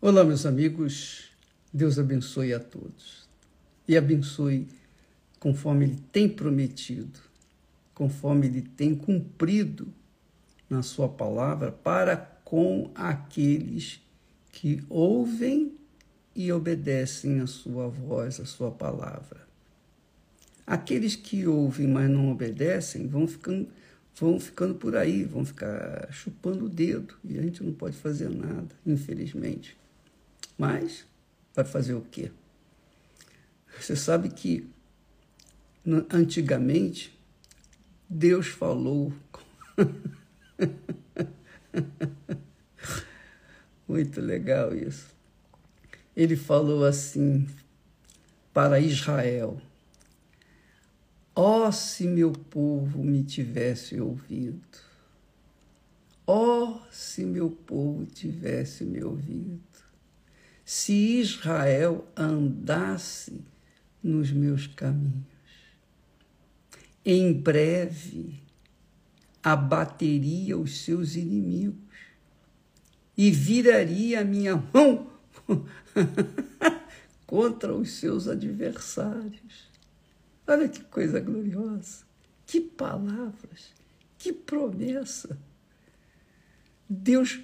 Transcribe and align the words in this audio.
Olá, 0.00 0.22
meus 0.22 0.46
amigos. 0.46 1.28
Deus 1.74 1.98
abençoe 1.98 2.54
a 2.54 2.60
todos. 2.60 3.28
E 3.88 3.96
abençoe 3.96 4.68
conforme 5.40 5.86
Ele 5.86 5.98
tem 6.12 6.28
prometido, 6.28 7.18
conforme 7.94 8.46
Ele 8.46 8.62
tem 8.62 8.94
cumprido 8.94 9.92
na 10.70 10.84
Sua 10.84 11.08
palavra 11.08 11.72
para 11.72 12.16
com 12.16 12.92
aqueles 12.94 14.00
que 14.52 14.80
ouvem 14.88 15.76
e 16.32 16.52
obedecem 16.52 17.40
a 17.40 17.48
Sua 17.48 17.88
voz, 17.88 18.38
a 18.38 18.44
Sua 18.44 18.70
palavra. 18.70 19.48
Aqueles 20.64 21.16
que 21.16 21.44
ouvem, 21.44 21.88
mas 21.88 22.08
não 22.08 22.30
obedecem, 22.30 23.08
vão 23.08 23.26
ficando, 23.26 23.66
vão 24.14 24.38
ficando 24.38 24.76
por 24.76 24.94
aí, 24.94 25.24
vão 25.24 25.44
ficar 25.44 26.06
chupando 26.12 26.66
o 26.66 26.68
dedo 26.68 27.14
e 27.24 27.36
a 27.36 27.42
gente 27.42 27.64
não 27.64 27.72
pode 27.72 27.96
fazer 27.96 28.30
nada, 28.30 28.76
infelizmente. 28.86 29.76
Mas 30.58 31.06
vai 31.54 31.64
fazer 31.64 31.94
o 31.94 32.00
quê? 32.00 32.32
Você 33.78 33.94
sabe 33.94 34.28
que 34.28 34.68
antigamente 36.12 37.16
Deus 38.10 38.48
falou. 38.48 39.12
Muito 43.86 44.20
legal 44.20 44.74
isso. 44.74 45.06
Ele 46.16 46.34
falou 46.34 46.84
assim 46.84 47.46
para 48.52 48.80
Israel: 48.80 49.62
Ó, 51.36 51.68
oh, 51.68 51.72
se 51.72 52.08
meu 52.08 52.32
povo 52.32 53.04
me 53.04 53.22
tivesse 53.22 54.00
ouvido. 54.00 54.60
Ó, 56.26 56.64
oh, 56.64 56.80
se 56.90 57.24
meu 57.24 57.48
povo 57.48 58.04
tivesse 58.04 58.84
me 58.84 59.04
ouvido 59.04 59.67
se 60.68 60.92
Israel 60.92 62.06
andasse 62.14 63.42
nos 64.02 64.30
meus 64.30 64.66
caminhos. 64.66 65.24
Em 67.02 67.32
breve 67.32 68.42
abateria 69.42 70.58
os 70.58 70.82
seus 70.82 71.16
inimigos 71.16 71.96
e 73.16 73.30
viraria 73.30 74.20
a 74.20 74.24
minha 74.24 74.56
mão 74.56 75.10
contra 77.26 77.74
os 77.74 77.92
seus 77.92 78.28
adversários. 78.28 79.70
Olha 80.46 80.68
que 80.68 80.84
coisa 80.84 81.18
gloriosa, 81.18 82.04
que 82.46 82.60
palavras, 82.60 83.72
que 84.18 84.34
promessa. 84.34 85.34
Deus 86.86 87.40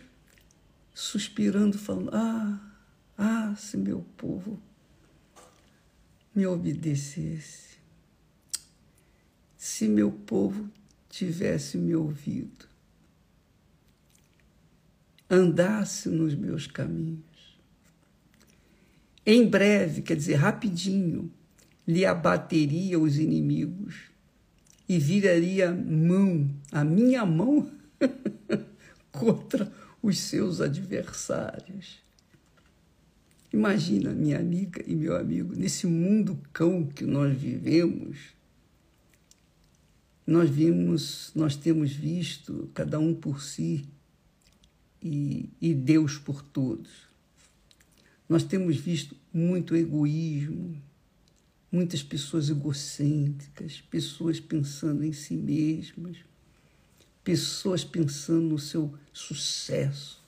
suspirando, 0.93 1.79
falando: 1.79 2.11
Ah, 2.13 2.74
ah, 3.17 3.55
se 3.57 3.77
meu 3.77 4.05
povo 4.17 4.61
me 6.35 6.47
obedecesse, 6.47 7.79
se 9.57 9.89
meu 9.89 10.11
povo 10.11 10.69
tivesse 11.09 11.79
me 11.79 11.95
ouvido, 11.95 12.67
andasse 15.31 16.09
nos 16.09 16.35
meus 16.35 16.67
caminhos. 16.67 17.25
Em 19.25 19.49
breve, 19.49 20.03
quer 20.03 20.17
dizer, 20.17 20.35
rapidinho, 20.35 21.33
lhe 21.87 22.05
abateria 22.05 22.99
os 22.99 23.17
inimigos 23.17 24.11
e 24.89 24.99
viraria 24.99 25.73
mão, 25.73 26.51
a 26.71 26.85
minha 26.85 27.25
mão, 27.25 27.71
contra 29.11 29.73
os 30.03 30.19
seus 30.19 30.61
adversários. 30.61 32.04
Imagina, 33.55 34.13
minha 34.13 34.41
amiga 34.41 34.83
e 34.85 34.97
meu 34.97 35.17
amigo, 35.17 35.55
nesse 35.55 35.87
mundo 35.87 36.37
cão 36.53 36.85
que 36.85 37.05
nós 37.05 37.33
vivemos, 37.39 38.35
nós 40.27 40.51
vimos, 40.51 41.31
nós 41.37 41.55
temos 41.55 41.93
visto 41.93 42.69
cada 42.75 42.99
um 42.99 43.15
por 43.15 43.41
si 43.41 43.85
e, 45.01 45.49
e 45.61 45.73
Deus 45.73 46.19
por 46.19 46.43
todos. 46.43 46.91
Nós 48.29 48.43
temos 48.43 48.77
visto 48.77 49.17
muito 49.33 49.77
egoísmo, 49.77 50.77
muitas 51.71 52.03
pessoas 52.03 52.51
egocêntricas, 52.51 53.81
pessoas 53.83 54.41
pensando 54.41 55.05
em 55.05 55.13
si 55.13 55.37
mesmas, 55.37 56.17
pessoas 57.23 57.85
pensando 57.85 58.49
no 58.49 58.59
seu 58.59 58.93
sucesso, 59.13 60.24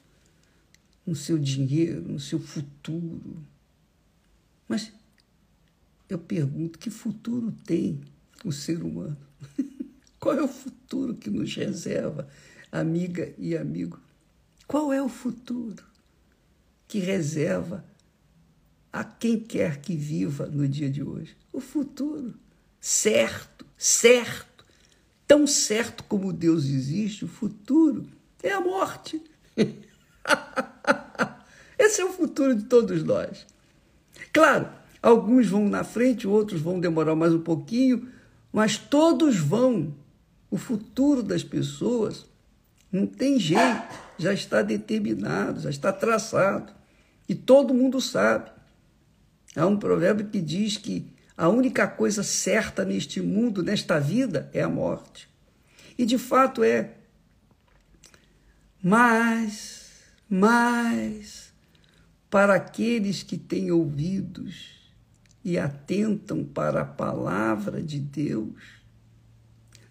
no 1.07 1.15
seu 1.15 1.39
dinheiro, 1.39 2.03
no 2.03 2.19
seu 2.19 2.41
futuro. 2.41 3.47
Mas 4.69 4.93
eu 6.09 6.19
pergunto: 6.19 6.79
que 6.79 6.91
futuro 6.91 7.53
tem 7.65 8.01
o 8.45 8.53
ser 8.53 8.83
humano? 8.83 9.17
Qual 10.19 10.37
é 10.37 10.43
o 10.43 10.49
futuro 10.49 11.15
que 11.15 11.31
nos 11.31 11.55
reserva, 11.55 12.29
amiga 12.73 13.33
e 13.39 13.57
amigo? 13.57 14.01
Qual 14.67 14.93
é 14.93 15.01
o 15.01 15.09
futuro 15.09 15.85
que 16.89 16.99
reserva 16.99 17.85
a 18.93 19.05
quem 19.05 19.39
quer 19.39 19.81
que 19.81 19.95
viva 19.95 20.47
no 20.47 20.67
dia 20.67 20.91
de 20.91 21.03
hoje? 21.03 21.37
O 21.53 21.61
futuro 21.61 22.35
certo, 22.81 23.65
certo, 23.79 24.65
tão 25.27 25.47
certo 25.47 26.03
como 26.05 26.33
Deus 26.33 26.65
existe, 26.65 27.25
o 27.25 27.29
futuro 27.29 28.09
é 28.43 28.51
a 28.51 28.61
morte. 28.61 29.23
Esse 31.79 32.01
é 32.01 32.05
o 32.05 32.13
futuro 32.13 32.55
de 32.55 32.65
todos 32.65 33.03
nós. 33.03 33.47
Claro, 34.33 34.69
alguns 35.03 35.47
vão 35.47 35.69
na 35.69 35.85
frente, 35.85 36.27
outros 36.27 36.61
vão 36.61 36.81
demorar 36.81 37.15
mais 37.15 37.33
um 37.33 37.41
pouquinho, 37.41 38.09
mas 38.53 38.77
todos 38.77 39.37
vão. 39.37 39.95
O 40.51 40.57
futuro 40.57 41.23
das 41.23 41.43
pessoas 41.43 42.27
não 42.91 43.07
tem 43.07 43.39
jeito, 43.39 43.83
já 44.19 44.33
está 44.33 44.63
determinado, 44.63 45.61
já 45.61 45.71
está 45.71 45.93
traçado. 45.93 46.73
E 47.29 47.35
todo 47.35 47.75
mundo 47.75 48.01
sabe. 48.01 48.51
Há 49.55 49.67
um 49.67 49.77
provérbio 49.77 50.27
que 50.27 50.41
diz 50.41 50.77
que 50.77 51.07
a 51.37 51.49
única 51.49 51.87
coisa 51.87 52.23
certa 52.23 52.85
neste 52.85 53.21
mundo, 53.21 53.63
nesta 53.63 53.99
vida, 53.99 54.49
é 54.53 54.63
a 54.63 54.69
morte. 54.69 55.29
E 55.99 56.07
de 56.07 56.17
fato 56.17 56.63
é. 56.63 56.95
Mas, 58.83 59.91
mas, 60.29 61.46
para 62.31 62.55
aqueles 62.55 63.23
que 63.23 63.37
têm 63.37 63.71
ouvidos 63.71 64.77
e 65.45 65.59
atentam 65.59 66.45
para 66.45 66.83
a 66.83 66.85
palavra 66.85 67.81
de 67.83 68.01
Deus. 68.01 68.63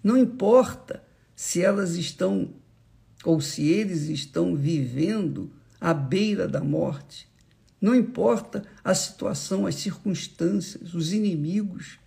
Não 0.04 0.18
importa 0.18 1.04
se 1.36 1.62
elas 1.62 1.96
estão 1.96 2.54
ou 3.24 3.42
se 3.42 3.68
eles 3.68 4.04
estão 4.04 4.56
vivendo 4.56 5.52
à 5.82 5.94
beira 5.94 6.48
da 6.48 6.62
morte. 6.62 7.28
Não 7.82 7.96
importa 7.96 8.64
a 8.84 8.94
situação, 8.94 9.66
as 9.66 9.76
circunstâncias, 9.76 10.94
os 10.94 11.12
inimigos. 11.12 12.00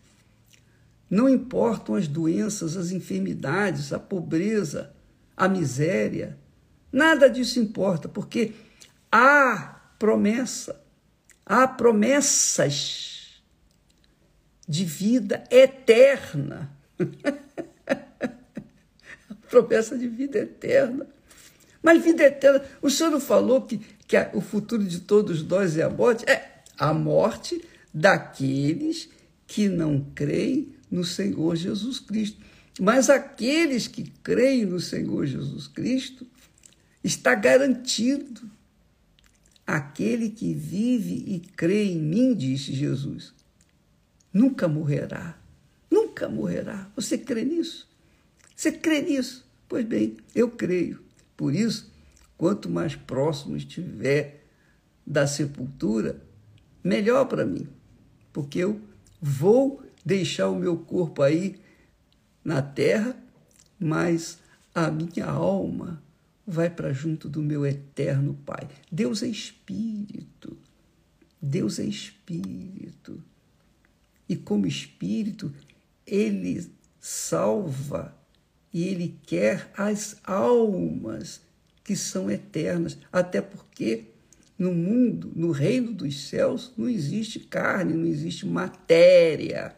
Não 1.11 1.29
importam 1.29 1.95
as 1.95 2.07
doenças, 2.07 2.77
as 2.77 2.93
enfermidades, 2.93 3.93
a 3.93 3.99
pobreza, 3.99 4.93
a 5.37 5.49
miséria. 5.49 6.39
Nada 6.93 7.29
disso 7.29 7.59
importa, 7.59 8.09
porque 8.09 8.53
há 9.11 9.78
promessa. 9.99 10.81
Há 11.45 11.67
promessas 11.67 13.43
de 14.69 14.85
vida 14.85 15.43
eterna. 15.51 16.71
promessa 19.49 19.97
de 19.97 20.07
vida 20.07 20.39
eterna. 20.39 21.07
Mas 21.83 22.03
vida 22.03 22.25
eterna, 22.25 22.63
o 22.83 22.91
senhor 22.91 23.11
não 23.11 23.21
falou 23.21 23.63
que, 23.63 23.79
que 24.07 24.17
a, 24.17 24.31
o 24.35 24.41
futuro 24.41 24.85
de 24.85 25.01
todos 25.01 25.43
nós 25.43 25.79
é 25.79 25.83
a 25.83 25.91
morte? 25.91 26.29
É 26.29 26.63
a 26.77 26.93
morte 26.93 27.65
daqueles 27.93 29.09
que 29.47 29.69
não 29.69 30.05
creem 30.15 30.75
no 30.91 31.05
Senhor 31.05 31.57
Jesus 31.57 31.99
Cristo. 31.99 32.39
Mas 32.79 33.09
aqueles 33.09 33.89
que 33.89 34.13
creem 34.23 34.67
no 34.67 34.81
Senhor 34.81 35.25
Jesus 35.27 35.67
Cristo 35.67 36.27
está 37.03 37.35
garantido 37.35 38.49
Aquele 39.69 40.31
que 40.31 40.55
vive 40.55 41.25
e 41.27 41.41
crê 41.41 41.85
em 41.93 42.01
mim, 42.01 42.35
disse 42.35 42.73
Jesus, 42.73 43.35
nunca 44.33 44.67
morrerá. 44.67 45.39
Nunca 45.91 46.27
morrerá. 46.27 46.91
Você 46.97 47.19
crê 47.19 47.45
nisso? 47.45 47.87
Você 48.57 48.73
crê 48.73 49.03
nisso? 49.03 49.47
Pois 49.69 49.85
bem, 49.85 50.17
eu 50.35 50.51
creio. 50.51 51.05
Por 51.37 51.55
isso, 51.55 51.93
quanto 52.39 52.71
mais 52.71 52.97
próximo 52.97 53.59
estiver 53.59 54.43
da 55.07 55.27
sepultura, 55.27 56.19
melhor 56.83 57.27
para 57.27 57.45
mim, 57.45 57.69
porque 58.33 58.61
eu 58.61 58.81
vou 59.21 59.83
deixar 60.03 60.49
o 60.49 60.59
meu 60.59 60.79
corpo 60.79 61.21
aí 61.21 61.61
na 62.43 62.63
terra, 62.63 63.15
mas 63.79 64.39
a 64.75 64.91
minha 64.91 65.27
alma 65.27 66.03
vai 66.49 66.71
para 66.71 66.95
junto 66.95 67.29
do 67.29 67.43
meu 67.43 67.67
eterno 67.67 68.33
Pai. 68.47 68.67
Deus 68.91 69.23
é 69.23 69.27
espírito. 69.27 70.57
Deus 71.41 71.79
é 71.79 71.85
espírito. 71.85 73.23
E 74.27 74.35
como 74.35 74.67
espírito, 74.67 75.53
ele 76.07 76.73
salva 76.99 78.17
e 78.73 78.85
ele 78.85 79.19
quer 79.27 79.71
as 79.77 80.17
almas 80.25 81.43
que 81.85 81.95
são 81.95 82.31
eternas, 82.31 82.99
até 83.13 83.41
porque 83.41 84.07
no 84.59 84.75
mundo, 84.75 85.31
no 85.37 85.51
reino 85.51 85.93
dos 85.93 86.29
céus, 86.29 86.73
não 86.77 86.89
existe 86.89 87.41
carne, 87.41 87.95
não 87.95 88.07
existe 88.07 88.47
matéria, 88.47 89.77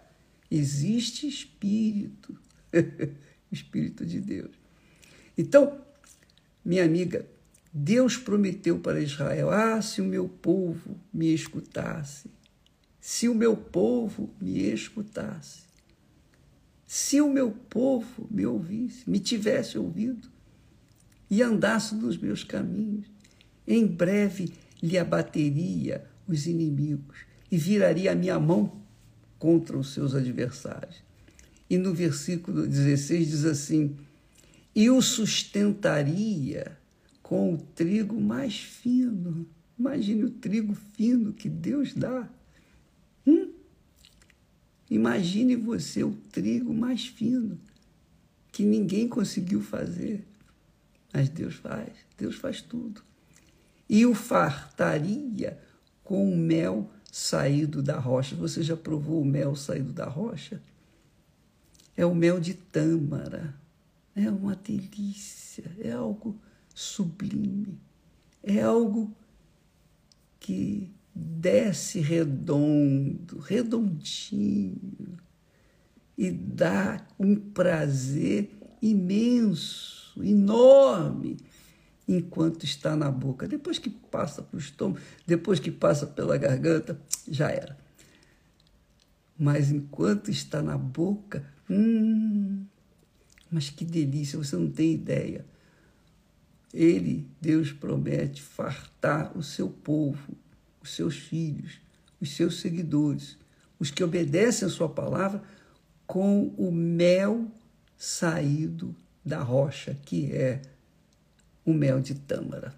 existe 0.50 1.28
espírito, 1.28 2.37
espírito 3.52 4.06
de 4.06 4.20
Deus. 4.20 4.50
Então, 5.37 5.81
minha 6.65 6.85
amiga, 6.85 7.27
Deus 7.73 8.17
prometeu 8.17 8.79
para 8.79 9.01
Israel: 9.01 9.51
ah, 9.51 9.81
se 9.81 10.01
o 10.01 10.05
meu 10.05 10.29
povo 10.29 10.99
me 11.12 11.33
escutasse, 11.33 12.31
se 13.01 13.29
o 13.29 13.35
meu 13.35 13.57
povo 13.57 14.35
me 14.41 14.59
escutasse, 14.73 15.62
se 16.87 17.21
o 17.21 17.33
meu 17.33 17.51
povo 17.51 18.27
me 18.31 18.45
ouvisse, 18.45 19.09
me 19.09 19.21
tivesse 19.21 19.79
ouvido 19.79 20.29
e 21.31 21.43
andasse 21.43 21.95
nos 21.95 22.19
meus 22.19 22.43
caminhos, 22.43 23.06
em 23.67 23.87
breve 23.87 24.53
lhe 24.83 24.99
abateria 24.99 26.05
os 26.27 26.47
inimigos 26.47 27.19
e 27.51 27.56
viraria 27.56 28.13
a 28.13 28.15
minha 28.15 28.39
mão 28.39 28.81
contra 29.39 29.79
os 29.79 29.93
seus 29.93 30.15
adversários. 30.15 31.03
E 31.69 31.79
no 31.79 31.95
versículo 31.95 32.67
16 32.67 33.29
diz 33.29 33.45
assim: 33.45 33.97
E 34.75 34.90
o 34.90 35.00
sustentaria 35.02 36.78
com 37.22 37.55
o 37.55 37.58
trigo 37.58 38.20
mais 38.20 38.58
fino. 38.61 39.46
Imagine 39.78 40.25
o 40.25 40.31
trigo 40.31 40.75
fino 40.75 41.32
que 41.32 41.49
Deus 41.49 41.94
dá. 41.94 42.28
Hum? 43.26 43.52
Imagine 44.88 45.56
você 45.56 46.02
o 46.02 46.12
trigo 46.32 46.72
mais 46.75 47.06
fino 47.06 47.58
que 48.52 48.64
ninguém 48.64 49.08
conseguiu 49.08 49.61
fazer. 49.61 50.26
Mas 51.12 51.28
Deus 51.28 51.55
faz, 51.55 51.93
Deus 52.17 52.37
faz 52.37 52.61
tudo 52.61 53.02
e 53.90 54.06
o 54.06 54.14
fartaria 54.14 55.58
com 56.05 56.32
o 56.32 56.37
mel 56.37 56.88
saído 57.11 57.82
da 57.82 57.99
rocha. 57.99 58.37
Você 58.37 58.62
já 58.62 58.76
provou 58.76 59.20
o 59.20 59.25
mel 59.25 59.56
saído 59.56 59.93
da 59.93 60.06
rocha? 60.06 60.62
É 61.96 62.06
o 62.06 62.14
mel 62.14 62.38
de 62.38 62.55
tâmara. 62.55 63.52
É 64.15 64.29
uma 64.31 64.57
delícia, 64.57 65.65
é 65.79 65.93
algo 65.93 66.41
sublime, 66.75 67.79
é 68.43 68.61
algo 68.61 69.15
que 70.39 70.93
desce 71.15 72.01
redondo, 72.01 73.39
redondinho, 73.39 75.19
e 76.17 76.31
dá 76.31 77.07
um 77.19 77.37
prazer 77.37 78.51
imenso, 78.83 80.23
enorme 80.23 81.37
enquanto 82.06 82.65
está 82.65 82.97
na 82.97 83.11
boca. 83.11 83.47
Depois 83.47 83.79
que 83.79 83.91
passa 83.91 84.43
para 84.43 84.56
o 84.56 84.61
estômago, 84.61 85.01
depois 85.27 85.61
que 85.61 85.71
passa 85.71 86.06
pela 86.06 86.37
garganta, 86.37 87.01
já 87.29 87.51
era. 87.51 87.79
Mas 89.39 89.71
enquanto 89.71 90.31
está 90.31 90.61
na 90.61 90.77
boca, 90.77 91.45
hum, 91.69 92.67
mas 93.50 93.69
que 93.69 93.85
delícia, 93.85 94.38
você 94.38 94.56
não 94.56 94.70
tem 94.70 94.94
ideia. 94.94 95.44
Ele, 96.73 97.26
Deus, 97.41 97.73
promete 97.73 98.41
fartar 98.41 99.37
o 99.37 99.43
seu 99.43 99.69
povo, 99.69 100.37
os 100.81 100.94
seus 100.94 101.17
filhos, 101.17 101.81
os 102.20 102.35
seus 102.37 102.61
seguidores, 102.61 103.37
os 103.79 103.91
que 103.91 104.05
obedecem 104.05 104.67
a 104.67 104.70
sua 104.70 104.88
palavra, 104.88 105.43
com 106.06 106.55
o 106.56 106.70
mel 106.70 107.50
saído 107.97 108.94
da 109.25 109.43
rocha, 109.43 109.96
que 110.05 110.32
é 110.32 110.62
o 111.64 111.73
mel 111.73 112.00
de 112.00 112.14
tâmara. 112.14 112.75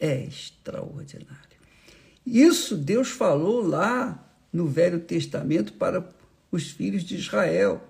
É 0.00 0.24
extraordinário. 0.24 1.54
Isso 2.26 2.76
Deus 2.76 3.10
falou 3.10 3.66
lá 3.66 4.24
no 4.52 4.66
Velho 4.66 5.00
Testamento 5.00 5.72
para 5.74 6.08
os 6.50 6.70
filhos 6.70 7.04
de 7.04 7.16
Israel. 7.16 7.82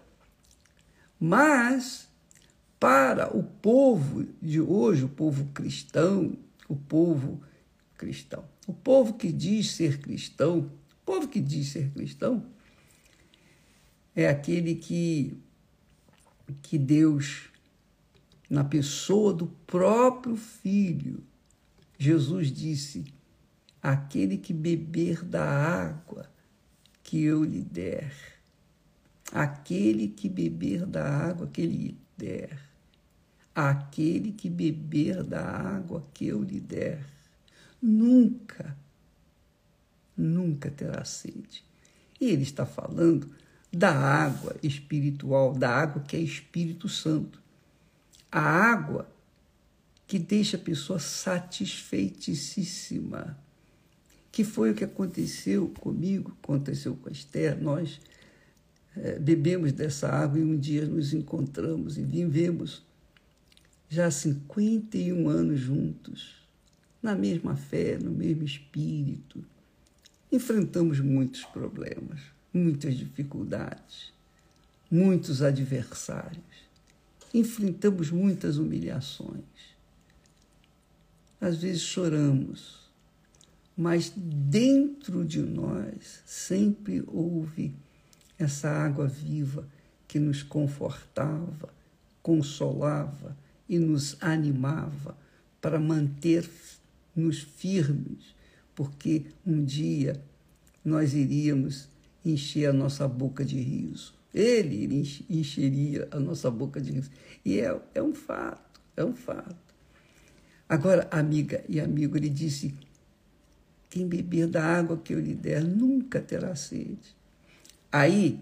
Mas 1.26 2.06
para 2.78 3.34
o 3.34 3.42
povo 3.42 4.26
de 4.42 4.60
hoje, 4.60 5.04
o 5.04 5.08
povo 5.08 5.46
cristão, 5.54 6.36
o 6.68 6.76
povo 6.76 7.40
cristão, 7.96 8.44
o 8.66 8.74
povo 8.74 9.14
que 9.14 9.32
diz 9.32 9.70
ser 9.70 10.02
cristão, 10.02 10.58
o 10.58 11.04
povo 11.06 11.26
que 11.26 11.40
diz 11.40 11.68
ser 11.68 11.90
cristão, 11.92 12.44
é 14.14 14.28
aquele 14.28 14.74
que, 14.74 15.34
que 16.60 16.76
Deus 16.76 17.48
na 18.50 18.62
pessoa 18.62 19.32
do 19.32 19.46
próprio 19.66 20.36
Filho. 20.36 21.24
Jesus 21.98 22.52
disse: 22.52 23.02
Aquele 23.82 24.36
que 24.36 24.52
beber 24.52 25.24
da 25.24 25.42
água 25.42 26.30
que 27.02 27.22
eu 27.22 27.42
lhe 27.42 27.62
der, 27.62 28.12
aquele 29.34 30.08
que 30.08 30.28
beber 30.28 30.86
da 30.86 31.04
água 31.04 31.48
que 31.48 31.66
lhe 31.66 31.98
der, 32.16 32.58
aquele 33.54 34.32
que 34.32 34.48
beber 34.48 35.22
da 35.22 35.44
água 35.44 36.06
que 36.14 36.28
eu 36.28 36.42
lhe 36.42 36.60
der, 36.60 37.04
nunca, 37.82 38.76
nunca 40.16 40.70
terá 40.70 41.04
sede. 41.04 41.64
E 42.20 42.31
ele 42.31 42.44
está 42.44 42.64
falando 42.64 43.28
da 43.72 43.90
água 43.90 44.54
espiritual, 44.62 45.52
da 45.52 45.69
água 45.69 46.02
que 46.02 46.16
é 46.16 46.20
Espírito 46.20 46.88
Santo 46.88 47.42
a 48.34 48.40
água 48.40 49.08
que 50.08 50.19
deixa 50.19 50.56
a 50.56 50.60
pessoa 50.60 50.98
satisfeitíssima. 50.98 53.38
Que 54.32 54.42
foi 54.42 54.72
o 54.72 54.75
que 54.75 54.82
aconteceu 54.82 55.69
comigo, 55.69 56.36
aconteceu 56.42 56.96
com 56.96 57.08
a 57.08 57.12
Esther. 57.12 57.62
Nós 57.62 58.00
bebemos 59.20 59.73
dessa 59.73 60.08
água 60.08 60.38
e 60.38 60.43
um 60.43 60.56
dia 60.56 60.87
nos 60.87 61.12
encontramos 61.12 61.99
e 61.99 62.02
vivemos 62.02 62.82
já 63.88 64.11
51 64.11 65.29
anos 65.29 65.61
juntos, 65.61 66.37
na 67.02 67.14
mesma 67.14 67.56
fé, 67.56 67.99
no 67.99 68.11
mesmo 68.11 68.44
espírito. 68.44 69.44
Enfrentamos 70.31 71.01
muitos 71.01 71.44
problemas, 71.44 72.20
muitas 72.53 72.96
dificuldades, 72.96 74.13
muitos 74.91 75.43
adversários 75.43 76.65
enfrentamos 77.34 78.13
muitas 78.13 78.58
humilhações. 78.58 79.43
Às 81.41 81.58
vezes 81.58 81.82
choramos, 81.82 82.89
mas 83.77 84.13
dentro 84.17 85.24
de 85.24 85.41
nós 85.41 86.22
sempre 86.24 87.03
houve 87.08 87.74
essa 88.38 88.69
água 88.69 89.06
viva 89.06 89.67
que 90.06 90.19
nos 90.19 90.43
confortava, 90.43 91.69
consolava 92.22 93.36
e 93.69 93.79
nos 93.79 94.17
animava 94.20 95.17
para 95.60 95.79
manter-nos 95.79 97.38
firmes, 97.41 98.34
porque 98.74 99.26
um 99.46 99.64
dia 99.64 100.20
nós 100.84 101.14
iríamos 101.14 101.88
encher 102.24 102.70
a 102.70 102.72
nossa 102.72 103.08
boca 103.08 103.44
de 103.44 103.58
riso. 103.58 104.14
Ele 104.32 105.03
encheria 105.31 106.08
a 106.10 106.19
nossa 106.19 106.50
boca 106.50 106.81
de 106.81 106.93
riso. 106.93 107.10
E 107.44 107.60
é, 107.60 107.81
é 107.94 108.03
um 108.03 108.14
fato, 108.14 108.81
é 108.96 109.05
um 109.05 109.14
fato. 109.14 109.56
Agora, 110.69 111.06
amiga 111.10 111.64
e 111.69 111.79
amigo, 111.79 112.17
ele 112.17 112.29
disse: 112.29 112.74
quem 113.88 114.08
beber 114.08 114.48
da 114.48 114.64
água 114.64 114.96
que 114.96 115.14
eu 115.14 115.20
lhe 115.20 115.34
der 115.34 115.62
nunca 115.62 116.20
terá 116.20 116.56
sede. 116.56 117.14
Aí, 117.94 118.41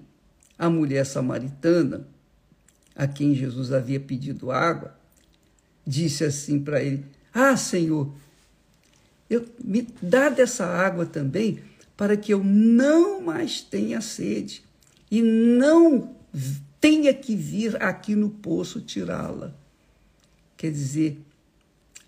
a 0.58 0.70
mulher 0.70 1.04
samaritana, 1.04 2.08
a 2.96 3.06
quem 3.06 3.34
Jesus 3.34 3.70
havia 3.70 4.00
pedido 4.00 4.50
água, 4.50 4.98
disse 5.86 6.24
assim 6.24 6.58
para 6.58 6.82
ele: 6.82 7.04
Ah, 7.34 7.54
Senhor, 7.54 8.14
eu, 9.28 9.46
me 9.62 9.86
dá 10.00 10.30
dessa 10.30 10.64
água 10.64 11.04
também, 11.04 11.62
para 11.94 12.16
que 12.16 12.32
eu 12.32 12.42
não 12.42 13.20
mais 13.20 13.60
tenha 13.60 14.00
sede 14.00 14.64
e 15.10 15.20
não 15.20 16.16
tenha 16.80 17.12
que 17.12 17.36
vir 17.36 17.76
aqui 17.82 18.16
no 18.16 18.30
poço 18.30 18.80
tirá-la. 18.80 19.54
Quer 20.56 20.72
dizer, 20.72 21.20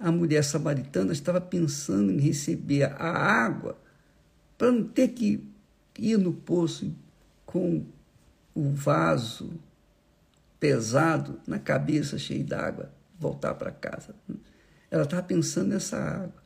a 0.01 0.11
mulher 0.11 0.43
samaritana 0.45 1.13
estava 1.13 1.43
pensando 1.43 2.11
em 2.11 2.21
receber 2.21 2.85
a 2.85 3.07
água 3.07 3.79
para 4.57 4.73
não 4.73 4.85
ter 4.85 5.09
que 5.09 5.47
ir 5.99 6.17
no 6.17 6.33
poço 6.33 6.91
com 7.55 7.87
o 8.53 8.73
vaso 8.73 9.49
pesado 10.59 11.41
na 11.47 11.57
cabeça 11.57 12.19
cheio 12.19 12.43
d'água, 12.43 12.91
voltar 13.17 13.55
para 13.55 13.71
casa. 13.71 14.13
Ela 14.91 15.05
estava 15.05 15.23
pensando 15.23 15.69
nessa 15.69 15.97
água. 15.97 16.43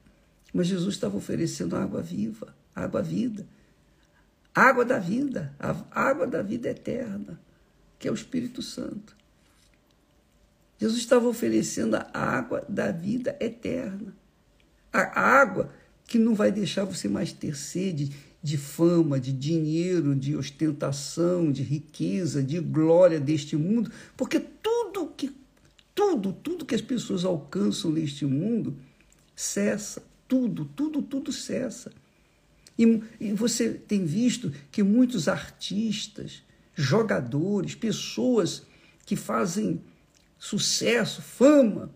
Mas 0.53 0.67
Jesus 0.67 0.97
estava 0.97 1.17
oferecendo 1.17 1.77
água 1.77 2.03
viva, 2.03 2.55
água 2.77 3.01
vida. 3.01 3.47
Água 4.55 4.85
da 4.85 4.99
vida, 4.99 5.55
água 5.91 6.27
da 6.27 6.43
vida 6.43 6.69
eterna, 6.69 7.41
que 7.99 8.07
é 8.07 8.11
o 8.11 8.15
Espírito 8.15 8.61
Santo. 8.61 9.17
Jesus 10.79 11.01
estava 11.01 11.27
oferecendo 11.27 11.97
a 11.97 12.07
água 12.13 12.67
da 12.69 12.93
vida 12.93 13.35
eterna. 13.41 14.15
A 14.93 15.19
água 15.19 15.73
que 16.07 16.19
não 16.19 16.35
vai 16.35 16.53
deixar 16.53 16.85
você 16.85 17.09
mais 17.09 17.33
ter 17.33 17.57
sede 17.57 18.28
de 18.43 18.57
fama, 18.57 19.19
de 19.19 19.33
dinheiro, 19.33 20.15
de 20.15 20.37
ostentação, 20.37 21.51
de 21.51 21.63
riqueza, 21.63 22.43
de 22.43 22.61
glória 22.61 23.19
deste 23.19 23.57
mundo, 23.57 23.91
porque 24.17 24.39
tudo 24.39 25.13
que 25.17 25.33
tudo, 25.95 26.33
tudo 26.33 26.65
que 26.65 26.77
as 26.77 26.81
pessoas 26.81 27.25
alcançam 27.25 27.91
neste 27.91 28.25
mundo 28.25 28.77
cessa, 29.35 30.03
tudo, 30.29 30.65
tudo, 30.65 31.03
tudo 31.03 31.33
cessa. 31.33 31.91
E, 32.79 33.03
e 33.21 33.33
você 33.33 33.71
tem 33.71 34.05
visto 34.05 34.53
que 34.71 34.85
muitos 34.85 35.27
artistas, 35.27 36.45
jogadores, 36.75 37.75
pessoas 37.75 38.63
que 39.05 39.17
fazem 39.17 39.81
sucesso, 40.39 41.21
fama, 41.21 41.91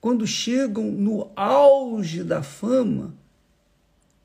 quando 0.00 0.24
chegam 0.24 0.92
no 0.92 1.28
auge 1.34 2.22
da 2.22 2.40
fama, 2.40 3.12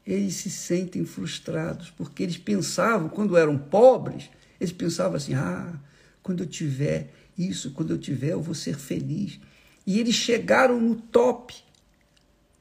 eles 0.05 0.35
se 0.35 0.49
sentem 0.49 1.05
frustrados, 1.05 1.89
porque 1.91 2.23
eles 2.23 2.37
pensavam, 2.37 3.09
quando 3.09 3.37
eram 3.37 3.57
pobres, 3.57 4.29
eles 4.59 4.73
pensavam 4.73 5.15
assim: 5.15 5.33
ah, 5.33 5.79
quando 6.21 6.43
eu 6.43 6.47
tiver 6.47 7.13
isso, 7.37 7.71
quando 7.71 7.91
eu 7.91 7.97
tiver, 7.97 8.31
eu 8.31 8.41
vou 8.41 8.55
ser 8.55 8.77
feliz. 8.77 9.39
E 9.85 9.99
eles 9.99 10.15
chegaram 10.15 10.79
no 10.79 10.95
top 10.95 11.55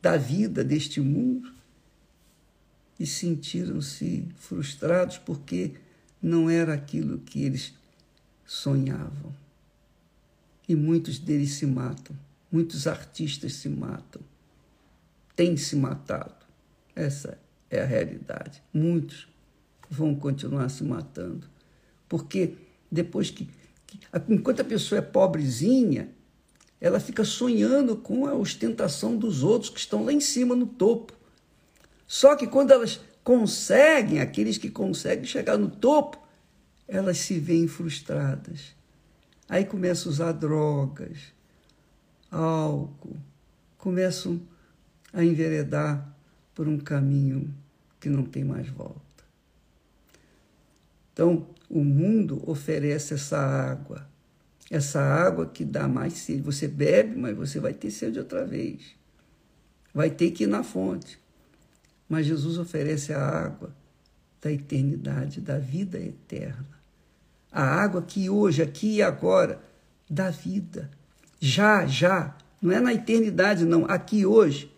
da 0.00 0.16
vida 0.16 0.64
deste 0.64 1.00
mundo 1.00 1.52
e 2.98 3.06
sentiram-se 3.06 4.28
frustrados 4.36 5.18
porque 5.18 5.72
não 6.20 6.50
era 6.50 6.74
aquilo 6.74 7.18
que 7.18 7.42
eles 7.42 7.74
sonhavam. 8.44 9.34
E 10.68 10.74
muitos 10.74 11.18
deles 11.18 11.52
se 11.52 11.66
matam, 11.66 12.16
muitos 12.50 12.86
artistas 12.86 13.54
se 13.54 13.68
matam, 13.68 14.22
têm 15.34 15.56
se 15.56 15.76
matado. 15.76 16.41
Essa 16.94 17.38
é 17.70 17.80
a 17.80 17.86
realidade. 17.86 18.62
Muitos 18.72 19.28
vão 19.88 20.14
continuar 20.14 20.68
se 20.68 20.84
matando, 20.84 21.46
porque 22.08 22.54
depois 22.90 23.30
que, 23.30 23.48
que 23.86 23.98
enquanto 24.28 24.60
a 24.60 24.64
pessoa 24.64 24.98
é 24.98 25.02
pobrezinha, 25.02 26.10
ela 26.80 26.98
fica 26.98 27.24
sonhando 27.24 27.96
com 27.96 28.26
a 28.26 28.34
ostentação 28.34 29.16
dos 29.16 29.42
outros 29.42 29.70
que 29.70 29.78
estão 29.78 30.04
lá 30.04 30.12
em 30.12 30.20
cima 30.20 30.56
no 30.56 30.66
topo. 30.66 31.12
Só 32.06 32.34
que 32.34 32.46
quando 32.46 32.72
elas 32.72 33.00
conseguem, 33.22 34.20
aqueles 34.20 34.58
que 34.58 34.68
conseguem 34.68 35.24
chegar 35.24 35.56
no 35.56 35.70
topo, 35.70 36.18
elas 36.88 37.18
se 37.18 37.38
veem 37.38 37.68
frustradas. 37.68 38.74
Aí 39.48 39.64
começam 39.64 40.10
a 40.10 40.12
usar 40.12 40.32
drogas, 40.32 41.18
álcool, 42.30 43.16
começam 43.78 44.40
a 45.12 45.22
enveredar 45.22 46.12
por 46.54 46.68
um 46.68 46.78
caminho 46.78 47.52
que 48.00 48.08
não 48.08 48.24
tem 48.24 48.44
mais 48.44 48.68
volta. 48.68 49.00
Então, 51.12 51.46
o 51.68 51.84
mundo 51.84 52.42
oferece 52.46 53.14
essa 53.14 53.38
água, 53.38 54.06
essa 54.70 55.00
água 55.00 55.46
que 55.46 55.64
dá 55.64 55.86
mais 55.86 56.14
sede. 56.14 56.40
Você 56.42 56.66
bebe, 56.66 57.18
mas 57.18 57.36
você 57.36 57.60
vai 57.60 57.74
ter 57.74 57.90
sede 57.90 58.18
outra 58.18 58.44
vez. 58.44 58.94
Vai 59.94 60.10
ter 60.10 60.30
que 60.30 60.44
ir 60.44 60.46
na 60.46 60.62
fonte. 60.62 61.18
Mas 62.08 62.26
Jesus 62.26 62.58
oferece 62.58 63.12
a 63.12 63.20
água 63.20 63.74
da 64.40 64.50
eternidade, 64.50 65.40
da 65.40 65.58
vida 65.58 65.98
eterna. 65.98 66.66
A 67.50 67.62
água 67.62 68.02
que 68.02 68.28
hoje, 68.28 68.62
aqui 68.62 68.96
e 68.96 69.02
agora, 69.02 69.62
dá 70.08 70.30
vida. 70.30 70.90
Já, 71.38 71.86
já. 71.86 72.36
Não 72.60 72.72
é 72.72 72.80
na 72.80 72.94
eternidade, 72.94 73.64
não. 73.64 73.84
Aqui 73.84 74.24
hoje. 74.24 74.74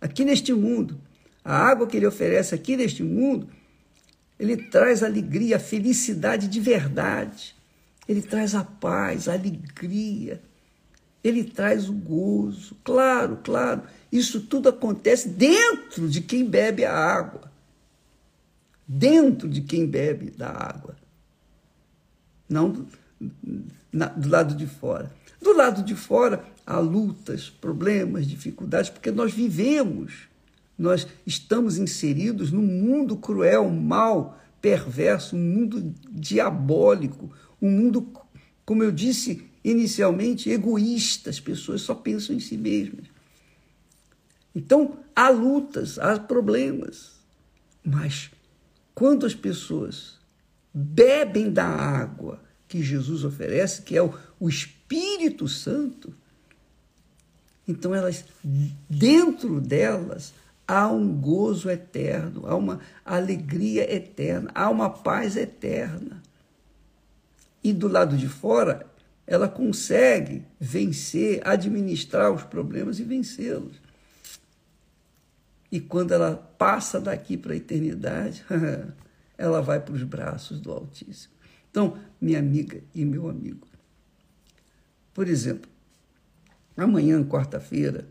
Aqui 0.00 0.24
neste 0.24 0.52
mundo. 0.52 1.00
A 1.46 1.56
água 1.56 1.86
que 1.86 1.96
ele 1.96 2.08
oferece 2.08 2.56
aqui 2.56 2.76
neste 2.76 3.04
mundo, 3.04 3.48
ele 4.36 4.56
traz 4.56 5.04
alegria, 5.04 5.60
felicidade 5.60 6.48
de 6.48 6.58
verdade. 6.58 7.54
Ele 8.08 8.20
traz 8.20 8.52
a 8.56 8.64
paz, 8.64 9.28
a 9.28 9.34
alegria. 9.34 10.42
Ele 11.22 11.44
traz 11.44 11.88
o 11.88 11.92
gozo. 11.92 12.76
Claro, 12.82 13.38
claro. 13.44 13.82
Isso 14.10 14.40
tudo 14.40 14.70
acontece 14.70 15.28
dentro 15.28 16.08
de 16.08 16.20
quem 16.20 16.44
bebe 16.44 16.84
a 16.84 16.92
água. 16.92 17.48
Dentro 18.84 19.48
de 19.48 19.60
quem 19.60 19.86
bebe 19.86 20.32
da 20.32 20.48
água. 20.48 20.96
Não 22.48 22.70
do, 22.70 22.88
na, 23.92 24.06
do 24.06 24.28
lado 24.28 24.56
de 24.56 24.66
fora. 24.66 25.12
Do 25.40 25.56
lado 25.56 25.84
de 25.84 25.94
fora 25.94 26.44
há 26.66 26.80
lutas, 26.80 27.48
problemas, 27.48 28.26
dificuldades, 28.26 28.90
porque 28.90 29.12
nós 29.12 29.32
vivemos, 29.32 30.28
nós 30.78 31.06
estamos 31.26 31.78
inseridos 31.78 32.52
num 32.52 32.62
mundo 32.62 33.16
cruel, 33.16 33.70
mau, 33.70 34.38
perverso, 34.60 35.36
um 35.36 35.40
mundo 35.40 35.94
diabólico, 36.10 37.32
um 37.60 37.70
mundo, 37.70 38.12
como 38.64 38.82
eu 38.82 38.92
disse 38.92 39.48
inicialmente, 39.64 40.50
egoísta. 40.50 41.30
As 41.30 41.40
pessoas 41.40 41.82
só 41.82 41.94
pensam 41.94 42.36
em 42.36 42.40
si 42.40 42.56
mesmas. 42.56 43.06
Então, 44.54 44.98
há 45.14 45.28
lutas, 45.28 45.98
há 45.98 46.18
problemas. 46.18 47.12
Mas 47.84 48.30
quando 48.94 49.26
as 49.26 49.34
pessoas 49.34 50.18
bebem 50.72 51.50
da 51.50 51.66
água 51.66 52.42
que 52.68 52.82
Jesus 52.82 53.24
oferece, 53.24 53.82
que 53.82 53.96
é 53.96 54.02
o, 54.02 54.12
o 54.38 54.48
Espírito 54.48 55.48
Santo, 55.48 56.14
então 57.68 57.94
elas, 57.94 58.24
dentro 58.88 59.60
delas, 59.60 60.32
há 60.66 60.88
um 60.88 61.14
gozo 61.14 61.70
eterno, 61.70 62.46
há 62.46 62.56
uma 62.56 62.80
alegria 63.04 63.94
eterna, 63.94 64.50
há 64.54 64.68
uma 64.68 64.90
paz 64.90 65.36
eterna. 65.36 66.22
E 67.62 67.72
do 67.72 67.88
lado 67.88 68.16
de 68.16 68.28
fora, 68.28 68.86
ela 69.26 69.48
consegue 69.48 70.44
vencer, 70.58 71.40
administrar 71.46 72.32
os 72.32 72.42
problemas 72.42 72.98
e 72.98 73.04
vencê-los. 73.04 73.80
E 75.70 75.80
quando 75.80 76.12
ela 76.12 76.36
passa 76.58 77.00
daqui 77.00 77.36
para 77.36 77.52
a 77.52 77.56
eternidade, 77.56 78.44
ela 79.36 79.60
vai 79.60 79.80
para 79.80 79.94
os 79.94 80.02
braços 80.02 80.60
do 80.60 80.72
Altíssimo. 80.72 81.34
Então, 81.70 81.98
minha 82.20 82.38
amiga 82.38 82.82
e 82.94 83.04
meu 83.04 83.28
amigo, 83.28 83.66
por 85.12 85.28
exemplo, 85.28 85.70
amanhã, 86.76 87.22
quarta-feira, 87.24 88.06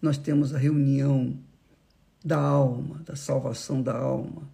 nós 0.00 0.16
temos 0.16 0.54
a 0.54 0.58
reunião 0.58 1.38
da 2.24 2.38
alma, 2.38 3.02
da 3.04 3.16
salvação 3.16 3.82
da 3.82 3.96
alma. 3.96 4.48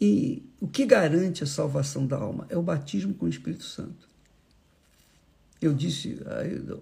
E 0.00 0.42
o 0.60 0.66
que 0.66 0.84
garante 0.86 1.42
a 1.42 1.46
salvação 1.46 2.06
da 2.06 2.16
alma 2.16 2.46
é 2.48 2.56
o 2.56 2.62
batismo 2.62 3.14
com 3.14 3.26
o 3.26 3.28
Espírito 3.28 3.64
Santo. 3.64 4.08
Eu 5.60 5.74
disse 5.74 6.18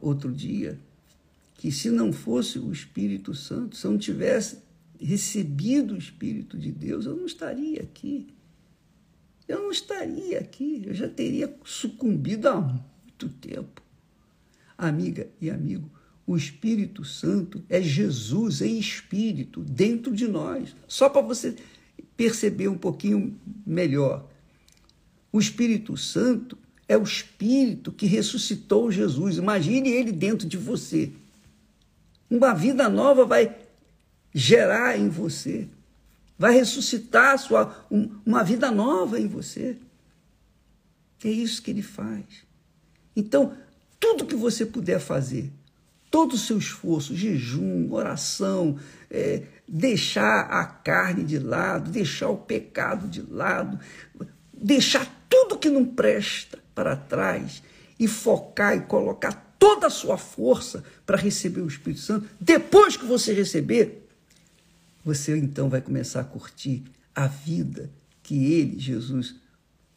outro 0.01 0.33
dia 0.33 0.79
que 1.55 1.73
se 1.73 1.91
não 1.91 2.13
fosse 2.13 2.59
o 2.59 2.71
Espírito 2.71 3.35
Santo, 3.35 3.77
se 3.77 3.85
eu 3.85 3.91
não 3.91 3.99
tivesse 3.99 4.59
recebido 5.01 5.95
o 5.95 5.99
Espírito 5.99 6.57
de 6.57 6.71
Deus, 6.71 7.07
eu 7.07 7.17
não 7.17 7.27
estaria 7.27 7.83
aqui. 7.83 8.29
Eu 9.49 9.63
não 9.63 9.71
estaria 9.71 10.39
aqui, 10.39 10.83
eu 10.87 10.95
já 10.95 11.09
teria 11.09 11.53
sucumbido 11.65 12.49
há 12.49 12.61
muito 12.61 13.29
tempo. 13.41 13.83
Amiga 14.77 15.29
e 15.41 15.51
amigo, 15.51 15.91
o 16.29 16.37
Espírito 16.37 17.07
Santo 17.07 17.65
é 17.71 17.81
Jesus 17.81 18.61
em 18.61 18.79
espírito 18.79 19.63
dentro 19.63 20.15
de 20.15 20.29
nós. 20.29 20.77
Só 20.87 21.09
para 21.09 21.23
você 21.23 21.57
perceber 22.19 22.69
um 22.69 22.77
pouquinho 22.77 23.35
melhor. 23.67 24.29
O 25.33 25.41
Espírito 25.41 25.97
Santo 25.97 26.59
é 26.87 26.99
o 26.99 27.03
Espírito 27.03 27.91
que 27.91 28.05
ressuscitou 28.05 28.93
Jesus. 28.93 29.39
Imagine 29.39 29.89
ele 29.89 30.13
dentro 30.13 30.47
de 30.47 30.59
você. 30.59 31.11
Uma 32.31 32.53
vida 32.53 32.91
nova 32.91 33.25
vai 33.25 33.57
gerar 34.35 34.99
em 34.99 35.09
você, 35.09 35.67
vai 36.39 36.53
ressuscitar 36.53 37.39
sua, 37.39 37.87
um, 37.91 38.11
uma 38.27 38.45
vida 38.45 38.71
nova 38.71 39.19
em 39.19 39.27
você. 39.27 39.79
É 41.25 41.31
isso 41.31 41.63
que 41.63 41.71
ele 41.71 41.81
faz. 41.81 42.27
Então, 43.17 43.57
tudo 43.99 44.27
que 44.27 44.37
você 44.37 44.67
puder 44.67 45.01
fazer, 45.01 45.51
todo 46.11 46.35
o 46.35 46.39
seu 46.39 46.59
esforço, 46.59 47.17
jejum, 47.17 47.93
oração, 47.93 48.79
é, 49.11 49.43
deixar 49.67 50.41
a 50.51 50.65
carne 50.65 51.25
de 51.25 51.39
lado, 51.39 51.91
deixar 51.91 52.29
o 52.29 52.37
pecado 52.37 53.07
de 53.09 53.23
lado, 53.23 53.79
deixar 54.53 55.07
tudo 55.29 55.59
que 55.59 55.69
não 55.69 55.85
presta 55.85 56.59
para 56.75 56.97
trás 56.97 57.63
e 57.99 58.07
focar 58.09 58.77
e 58.77 58.81
colocar 58.81 59.33
toda 59.59 59.89
a 59.89 59.91
sua 59.91 60.17
força 60.17 60.85
para 61.05 61.17
receber 61.17 61.61
o 61.61 61.69
Espírito 61.69 62.01
Santo. 62.01 62.29
Depois 62.41 62.97
que 62.97 63.05
você 63.05 63.33
receber, 63.35 64.09
você 65.05 65.37
então 65.37 65.69
vai 65.69 65.81
começar 65.81 66.21
a 66.21 66.25
curtir 66.25 66.85
a 67.15 67.27
vida 67.27 67.91
que 68.23 68.53
ele, 68.53 68.79
Jesus, 68.79 69.35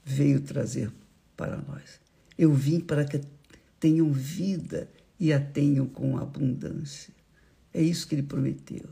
veio 0.04 0.42
trazer 0.42 0.92
para 1.38 1.58
nós. 1.58 2.00
Eu 2.38 2.54
vim 2.54 2.80
para 2.80 3.06
que 3.06 3.22
tenham 3.80 4.12
vida 4.12 4.90
e 5.22 5.32
a 5.32 5.40
tenham 5.40 5.86
com 5.86 6.18
abundância. 6.18 7.14
É 7.72 7.80
isso 7.80 8.08
que 8.08 8.16
ele 8.16 8.24
prometeu. 8.24 8.90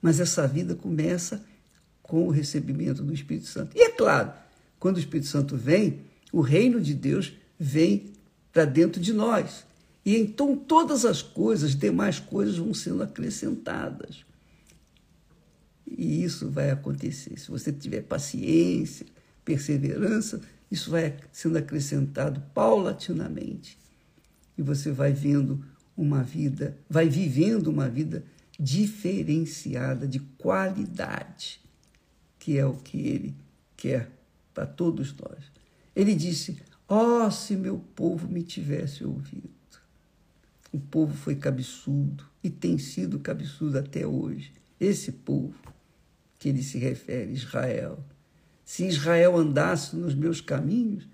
Mas 0.00 0.18
essa 0.18 0.48
vida 0.48 0.74
começa 0.74 1.44
com 2.02 2.26
o 2.26 2.30
recebimento 2.30 3.04
do 3.04 3.12
Espírito 3.12 3.46
Santo. 3.46 3.76
E 3.76 3.82
é 3.82 3.90
claro, 3.90 4.32
quando 4.78 4.96
o 4.96 5.00
Espírito 5.00 5.28
Santo 5.28 5.58
vem, 5.58 6.00
o 6.32 6.40
reino 6.40 6.80
de 6.80 6.94
Deus 6.94 7.34
vem 7.58 8.06
para 8.50 8.64
dentro 8.64 8.98
de 8.98 9.12
nós. 9.12 9.66
E 10.02 10.16
então 10.16 10.56
todas 10.56 11.04
as 11.04 11.20
coisas, 11.20 11.76
demais 11.76 12.18
coisas, 12.18 12.56
vão 12.56 12.72
sendo 12.72 13.02
acrescentadas. 13.02 14.24
E 15.86 16.24
isso 16.24 16.48
vai 16.48 16.70
acontecer. 16.70 17.38
Se 17.38 17.50
você 17.50 17.70
tiver 17.70 18.00
paciência, 18.00 19.04
perseverança, 19.44 20.40
isso 20.70 20.90
vai 20.90 21.18
sendo 21.30 21.58
acrescentado 21.58 22.42
paulatinamente. 22.54 23.79
E 24.56 24.62
você 24.62 24.90
vai 24.92 25.12
vendo 25.12 25.64
uma 25.96 26.22
vida, 26.22 26.76
vai 26.88 27.08
vivendo 27.08 27.68
uma 27.68 27.88
vida 27.88 28.24
diferenciada, 28.58 30.06
de 30.06 30.20
qualidade, 30.20 31.60
que 32.38 32.58
é 32.58 32.66
o 32.66 32.74
que 32.74 32.98
ele 32.98 33.34
quer 33.76 34.10
para 34.52 34.66
todos 34.66 35.14
nós. 35.14 35.44
Ele 35.94 36.14
disse: 36.14 36.58
Ó, 36.88 37.26
oh, 37.26 37.30
se 37.30 37.56
meu 37.56 37.78
povo 37.94 38.28
me 38.28 38.42
tivesse 38.42 39.04
ouvido. 39.04 39.48
O 40.72 40.78
povo 40.78 41.14
foi 41.14 41.34
cabeçudo 41.34 42.24
e 42.44 42.48
tem 42.48 42.78
sido 42.78 43.18
cabeçudo 43.18 43.78
até 43.78 44.06
hoje. 44.06 44.52
Esse 44.78 45.10
povo 45.12 45.54
que 46.38 46.48
ele 46.48 46.62
se 46.62 46.78
refere, 46.78 47.32
Israel. 47.32 48.02
Se 48.64 48.86
Israel 48.86 49.36
andasse 49.36 49.96
nos 49.96 50.14
meus 50.14 50.40
caminhos, 50.40 51.06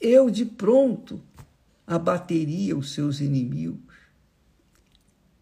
eu 0.00 0.30
de 0.30 0.46
pronto 0.46 1.22
abateria 1.90 2.78
os 2.78 2.92
seus 2.92 3.20
inimigos. 3.20 3.80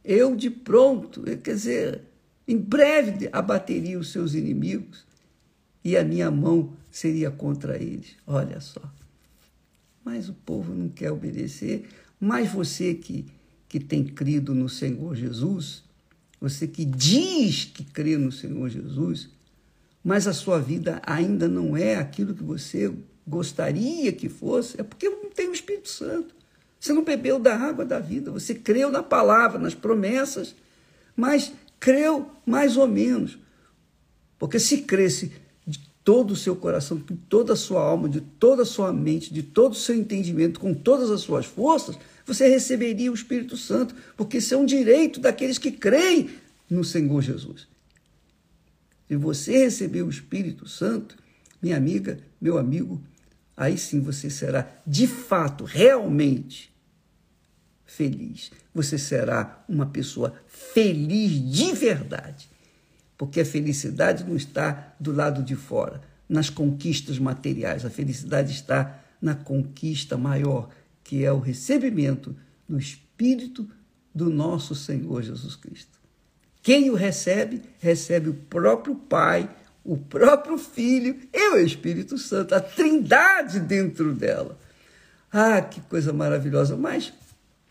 Eu 0.02 0.34
de 0.34 0.48
pronto, 0.48 1.22
quer 1.22 1.54
dizer, 1.54 2.00
em 2.46 2.56
breve 2.56 3.28
abateria 3.30 3.98
os 3.98 4.10
seus 4.10 4.32
inimigos 4.32 5.04
e 5.84 5.94
a 5.94 6.02
minha 6.02 6.30
mão 6.30 6.72
seria 6.90 7.30
contra 7.30 7.76
eles. 7.76 8.16
Olha 8.26 8.62
só. 8.62 8.80
Mas 10.02 10.30
o 10.30 10.32
povo 10.32 10.74
não 10.74 10.88
quer 10.88 11.12
obedecer. 11.12 11.86
Mas 12.18 12.50
você 12.50 12.94
que, 12.94 13.26
que 13.68 13.78
tem 13.78 14.02
crido 14.02 14.54
no 14.54 14.70
Senhor 14.70 15.14
Jesus, 15.14 15.84
você 16.40 16.66
que 16.66 16.86
diz 16.86 17.66
que 17.66 17.84
crê 17.84 18.16
no 18.16 18.32
Senhor 18.32 18.70
Jesus, 18.70 19.28
mas 20.02 20.26
a 20.26 20.32
sua 20.32 20.58
vida 20.58 21.02
ainda 21.04 21.46
não 21.46 21.76
é 21.76 21.96
aquilo 21.96 22.34
que 22.34 22.42
você 22.42 22.90
gostaria 23.26 24.10
que 24.10 24.30
fosse, 24.30 24.80
é 24.80 24.82
porque 24.82 25.10
não 25.10 25.28
tem 25.28 25.48
o 25.50 25.52
Espírito 25.52 25.90
Santo. 25.90 26.37
Você 26.80 26.92
não 26.92 27.02
bebeu 27.02 27.38
da 27.38 27.56
água 27.56 27.84
da 27.84 27.98
vida, 27.98 28.30
você 28.30 28.54
creu 28.54 28.90
na 28.90 29.02
palavra, 29.02 29.58
nas 29.58 29.74
promessas, 29.74 30.54
mas 31.16 31.52
creu 31.80 32.30
mais 32.46 32.76
ou 32.76 32.86
menos. 32.86 33.38
Porque 34.38 34.60
se 34.60 34.82
cresce 34.82 35.32
de 35.66 35.80
todo 36.04 36.32
o 36.32 36.36
seu 36.36 36.54
coração, 36.54 36.96
de 36.96 37.16
toda 37.28 37.54
a 37.54 37.56
sua 37.56 37.82
alma, 37.82 38.08
de 38.08 38.20
toda 38.20 38.62
a 38.62 38.66
sua 38.66 38.92
mente, 38.92 39.34
de 39.34 39.42
todo 39.42 39.72
o 39.72 39.76
seu 39.76 39.94
entendimento, 39.94 40.60
com 40.60 40.72
todas 40.72 41.10
as 41.10 41.22
suas 41.22 41.46
forças, 41.46 41.98
você 42.24 42.48
receberia 42.48 43.10
o 43.10 43.14
Espírito 43.14 43.56
Santo, 43.56 43.94
porque 44.16 44.36
isso 44.36 44.54
é 44.54 44.56
um 44.56 44.66
direito 44.66 45.18
daqueles 45.18 45.58
que 45.58 45.72
creem 45.72 46.30
no 46.70 46.84
Senhor 46.84 47.22
Jesus. 47.22 47.66
Se 49.08 49.16
você 49.16 49.64
receber 49.64 50.02
o 50.02 50.10
Espírito 50.10 50.68
Santo, 50.68 51.16
minha 51.60 51.76
amiga, 51.76 52.20
meu 52.40 52.58
amigo, 52.58 53.00
aí 53.58 53.76
sim 53.76 54.00
você 54.00 54.30
será 54.30 54.66
de 54.86 55.06
fato, 55.06 55.64
realmente 55.64 56.72
feliz. 57.84 58.52
Você 58.72 58.96
será 58.96 59.64
uma 59.68 59.86
pessoa 59.86 60.32
feliz 60.46 61.32
de 61.50 61.72
verdade. 61.72 62.48
Porque 63.16 63.40
a 63.40 63.44
felicidade 63.44 64.22
não 64.22 64.36
está 64.36 64.94
do 65.00 65.10
lado 65.10 65.42
de 65.42 65.56
fora, 65.56 66.00
nas 66.28 66.48
conquistas 66.48 67.18
materiais. 67.18 67.84
A 67.84 67.90
felicidade 67.90 68.52
está 68.52 69.02
na 69.20 69.34
conquista 69.34 70.16
maior, 70.16 70.68
que 71.02 71.24
é 71.24 71.32
o 71.32 71.40
recebimento 71.40 72.36
do 72.68 72.78
Espírito 72.78 73.68
do 74.14 74.30
nosso 74.30 74.74
Senhor 74.74 75.22
Jesus 75.22 75.56
Cristo. 75.56 75.98
Quem 76.62 76.90
o 76.90 76.94
recebe, 76.94 77.62
recebe 77.80 78.28
o 78.28 78.34
próprio 78.34 78.94
Pai, 78.94 79.50
o 79.88 79.96
próprio 79.96 80.58
Filho 80.58 81.18
e 81.32 81.48
o 81.48 81.56
Espírito 81.56 82.18
Santo, 82.18 82.54
a 82.54 82.60
trindade 82.60 83.58
dentro 83.58 84.14
dela. 84.14 84.58
Ah, 85.32 85.62
que 85.62 85.80
coisa 85.80 86.12
maravilhosa! 86.12 86.76
Mas 86.76 87.10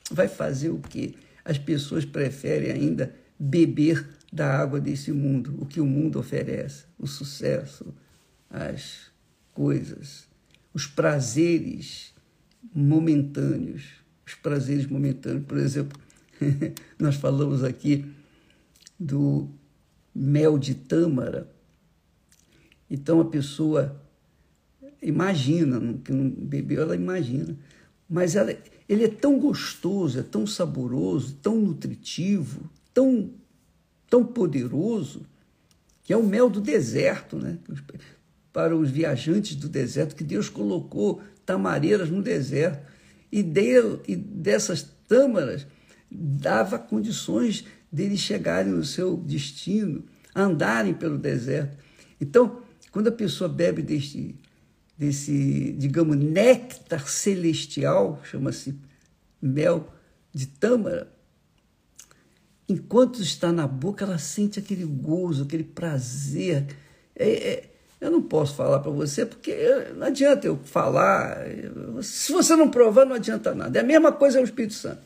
vai 0.10 0.28
fazer 0.28 0.70
o 0.70 0.80
quê? 0.80 1.14
As 1.46 1.60
pessoas 1.60 2.06
preferem 2.06 2.72
ainda 2.72 3.14
beber 3.40 4.04
da 4.34 4.60
água 4.60 4.82
desse 4.82 5.12
mundo, 5.12 5.58
o 5.60 5.66
que 5.68 5.80
o 5.80 5.86
mundo 5.86 6.18
oferece, 6.18 6.86
o 6.98 7.06
sucesso, 7.06 7.94
as 8.50 9.12
coisas, 9.54 10.28
os 10.74 10.88
prazeres 10.88 12.16
momentâneos, 12.74 13.84
os 14.26 14.34
prazeres 14.34 14.88
momentâneos. 14.88 15.46
Por 15.46 15.60
exemplo, 15.60 16.00
nós 16.98 17.16
falamos 17.16 17.64
aqui 17.64 18.12
do 19.00 19.48
mel 20.16 20.58
de 20.58 20.74
tâmara. 20.74 21.56
Então 22.90 23.20
a 23.20 23.26
pessoa 23.26 24.02
imagina, 25.02 25.80
que 26.04 26.12
não 26.12 26.30
bebeu, 26.30 26.82
ela 26.82 26.96
imagina. 26.96 27.58
Mas 28.10 28.36
ela, 28.36 28.56
ele 28.88 29.04
é 29.04 29.10
tão 29.10 29.38
gostoso, 29.40 30.20
é 30.20 30.24
tão 30.24 30.48
saboroso, 30.48 31.36
tão 31.42 31.58
nutritivo, 31.58 32.70
tão, 32.94 33.32
tão 34.10 34.26
poderoso, 34.26 35.22
que 36.04 36.14
é 36.14 36.18
o 36.18 36.24
mel 36.24 36.50
do 36.50 36.62
deserto, 36.62 37.38
né? 37.38 37.58
Para 38.54 38.76
os 38.76 38.90
viajantes 38.90 39.56
do 39.56 39.68
deserto, 39.68 40.16
que 40.16 40.24
Deus 40.24 40.50
colocou 40.50 41.22
tamareiras 41.46 42.10
no 42.10 42.22
deserto. 42.22 42.88
E, 43.30 43.44
dele, 43.44 44.00
e 44.08 44.16
dessas 44.16 44.88
tâmaras 45.08 45.68
dava 46.10 46.80
condições 46.80 47.66
deles 47.92 48.20
chegarem 48.20 48.72
no 48.72 48.86
seu 48.86 49.18
destino, 49.18 50.06
andarem 50.34 50.94
pelo 50.94 51.18
deserto. 51.18 51.78
Então, 52.20 52.62
quando 52.98 53.10
a 53.10 53.12
pessoa 53.12 53.48
bebe 53.48 53.84
deste, 53.84 54.36
desse, 54.98 55.72
digamos, 55.74 56.18
néctar 56.18 57.08
celestial, 57.08 58.20
chama-se 58.24 58.76
mel 59.40 59.88
de 60.34 60.48
tâmara, 60.48 61.08
enquanto 62.68 63.22
está 63.22 63.52
na 63.52 63.68
boca, 63.68 64.04
ela 64.04 64.18
sente 64.18 64.58
aquele 64.58 64.84
gozo, 64.84 65.44
aquele 65.44 65.64
prazer. 65.64 66.76
É, 67.16 67.30
é, 67.30 67.72
eu 68.02 68.10
não 68.10 68.24
posso 68.24 68.56
falar 68.56 68.80
para 68.80 68.90
você 68.90 69.28
porque 69.28 69.56
não 69.96 70.08
adianta 70.08 70.48
eu 70.48 70.58
falar. 70.58 71.38
Se 72.02 72.32
você 72.32 72.56
não 72.56 72.72
provar, 72.72 73.06
não 73.06 73.16
adianta 73.16 73.54
nada. 73.54 73.78
É 73.78 73.84
a 73.84 73.86
mesma 73.86 74.12
coisa 74.12 74.42
o 74.42 74.44
Espírito 74.44 74.74
Santo. 74.74 75.04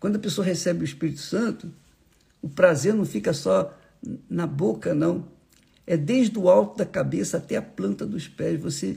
Quando 0.00 0.16
a 0.16 0.18
pessoa 0.18 0.46
recebe 0.46 0.80
o 0.80 0.84
Espírito 0.86 1.20
Santo, 1.20 1.70
o 2.40 2.48
prazer 2.48 2.94
não 2.94 3.04
fica 3.04 3.34
só 3.34 3.70
na 4.30 4.46
boca, 4.46 4.94
não. 4.94 5.33
É 5.86 5.96
desde 5.96 6.38
o 6.38 6.48
alto 6.48 6.78
da 6.78 6.86
cabeça 6.86 7.36
até 7.36 7.56
a 7.56 7.62
planta 7.62 8.06
dos 8.06 8.26
pés. 8.26 8.60
Você 8.60 8.96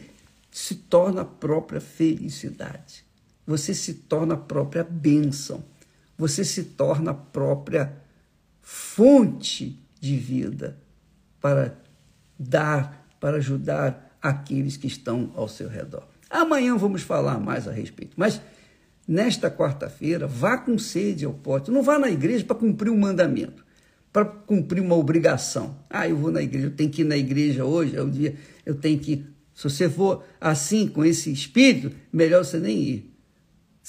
se 0.52 0.76
torna 0.76 1.22
a 1.22 1.26
própria 1.26 1.82
felicidade. 1.82 3.06
Você 3.46 3.74
se 3.74 3.94
torna 3.94 4.34
a 4.34 4.38
própria 4.38 4.84
bênção. 4.84 5.64
Você 6.18 6.44
se 6.44 6.64
torna 6.64 7.12
a 7.12 7.14
própria 7.14 7.94
fonte 8.62 9.80
de 10.00 10.18
vida 10.18 10.78
para 11.40 11.78
dar, 12.38 13.08
para 13.20 13.38
ajudar 13.38 14.18
aqueles 14.22 14.78
que 14.78 14.88
estão 14.88 15.32
ao 15.36 15.48
seu 15.48 15.70
redor. 15.70 16.08
Amanhã 16.30 16.76
vamos 16.76 17.02
falar 17.04 17.40
mais 17.40 17.68
a 17.68 17.72
respeito, 17.72 18.14
mas 18.18 18.42
nesta 19.08 19.50
quarta-feira, 19.50 20.28
vá 20.28 20.58
com 20.58 20.78
sede 20.78 21.24
ao 21.24 21.34
pote. 21.34 21.72
Não 21.72 21.82
vá 21.82 21.98
na 21.98 22.10
igreja 22.10 22.44
para 22.44 22.58
cumprir 22.58 22.90
um 22.90 23.00
mandamento, 23.00 23.66
para 24.18 24.26
cumprir 24.26 24.82
uma 24.82 24.96
obrigação. 24.96 25.76
Ah, 25.88 26.10
eu 26.10 26.18
vou 26.18 26.32
na 26.32 26.42
igreja, 26.42 26.66
eu 26.66 26.72
tenho 26.72 26.90
que 26.90 27.02
ir 27.02 27.06
na 27.06 27.16
igreja 27.16 27.64
hoje, 27.64 27.96
é 27.96 28.02
o 28.02 28.10
dia, 28.10 28.36
eu 28.66 28.74
tenho 28.74 28.98
que. 28.98 29.24
Se 29.54 29.70
você 29.70 29.88
for 29.88 30.24
assim, 30.42 30.88
com 30.88 31.06
esse 31.06 31.32
espírito, 31.32 31.92
melhor 32.12 32.44
você 32.44 32.58
nem 32.58 32.80
ir. 32.80 33.14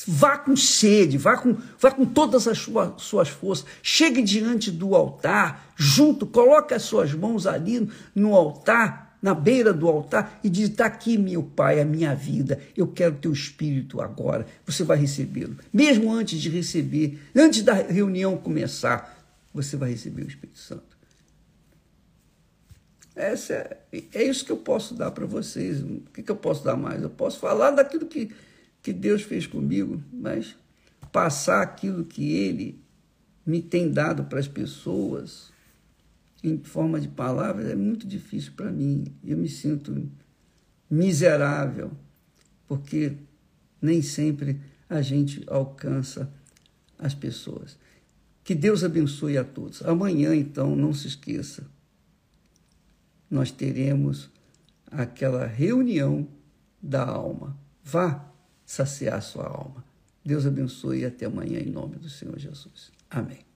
Vá 0.06 0.36
com 0.36 0.54
sede, 0.54 1.16
vá 1.16 1.38
com, 1.38 1.56
vá 1.80 1.90
com 1.90 2.04
todas 2.04 2.46
as 2.46 2.58
sua, 2.58 2.94
suas 2.98 3.30
forças. 3.30 3.64
Chegue 3.82 4.20
diante 4.20 4.70
do 4.70 4.94
altar, 4.94 5.72
junto, 5.74 6.26
coloque 6.26 6.74
as 6.74 6.82
suas 6.82 7.14
mãos 7.14 7.46
ali 7.46 7.88
no 8.14 8.34
altar 8.34 9.08
na 9.22 9.34
beira 9.34 9.72
do 9.72 9.88
altar 9.88 10.40
e 10.44 10.50
dizer: 10.50 10.72
Está 10.72 10.86
aqui, 10.86 11.16
meu 11.16 11.42
Pai, 11.42 11.80
a 11.80 11.84
minha 11.84 12.14
vida, 12.14 12.60
eu 12.76 12.86
quero 12.86 13.16
teu 13.16 13.32
espírito 13.32 14.00
agora. 14.00 14.46
Você 14.66 14.84
vai 14.84 14.98
recebê-lo. 14.98 15.56
Mesmo 15.72 16.12
antes 16.12 16.38
de 16.38 16.48
receber, 16.50 17.18
antes 17.34 17.62
da 17.62 17.72
reunião 17.72 18.36
começar, 18.36 19.17
você 19.52 19.76
vai 19.76 19.90
receber 19.90 20.22
o 20.22 20.28
Espírito 20.28 20.58
Santo. 20.58 20.96
Essa 23.14 23.54
é, 23.54 24.04
é 24.14 24.22
isso 24.22 24.44
que 24.44 24.52
eu 24.52 24.58
posso 24.58 24.94
dar 24.94 25.10
para 25.10 25.26
vocês. 25.26 25.82
O 25.82 26.02
que, 26.12 26.22
que 26.22 26.30
eu 26.30 26.36
posso 26.36 26.64
dar 26.64 26.76
mais? 26.76 27.02
Eu 27.02 27.10
posso 27.10 27.40
falar 27.40 27.72
daquilo 27.72 28.06
que, 28.06 28.32
que 28.80 28.92
Deus 28.92 29.22
fez 29.22 29.46
comigo, 29.46 30.02
mas 30.12 30.54
passar 31.10 31.62
aquilo 31.62 32.04
que 32.04 32.32
Ele 32.32 32.80
me 33.44 33.60
tem 33.60 33.90
dado 33.90 34.24
para 34.24 34.38
as 34.38 34.46
pessoas 34.46 35.50
em 36.44 36.58
forma 36.58 37.00
de 37.00 37.08
palavras 37.08 37.68
é 37.68 37.74
muito 37.74 38.06
difícil 38.06 38.52
para 38.54 38.70
mim. 38.70 39.04
Eu 39.24 39.36
me 39.36 39.48
sinto 39.48 40.08
miserável, 40.88 41.90
porque 42.66 43.14
nem 43.82 44.00
sempre 44.00 44.60
a 44.88 45.02
gente 45.02 45.42
alcança 45.48 46.32
as 46.98 47.14
pessoas. 47.14 47.76
Que 48.48 48.54
Deus 48.54 48.82
abençoe 48.82 49.36
a 49.36 49.44
todos. 49.44 49.82
Amanhã, 49.82 50.34
então, 50.34 50.74
não 50.74 50.94
se 50.94 51.06
esqueça, 51.06 51.66
nós 53.30 53.50
teremos 53.50 54.30
aquela 54.90 55.44
reunião 55.44 56.26
da 56.80 57.04
alma. 57.04 57.54
Vá 57.84 58.32
saciar 58.64 59.20
sua 59.20 59.46
alma. 59.46 59.84
Deus 60.24 60.46
abençoe 60.46 61.00
e 61.00 61.04
até 61.04 61.26
amanhã, 61.26 61.60
em 61.60 61.70
nome 61.70 61.96
do 61.96 62.08
Senhor 62.08 62.38
Jesus. 62.38 62.90
Amém. 63.10 63.47